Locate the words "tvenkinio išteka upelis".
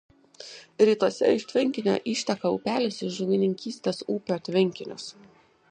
1.51-2.99